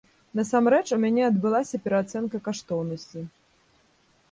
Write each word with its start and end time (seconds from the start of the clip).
Насамрэч, 0.37 0.85
у 0.97 0.97
мяне 1.03 1.21
адбылася 1.27 1.81
пераацэнка 1.85 2.37
каштоўнасцяў. 2.49 3.23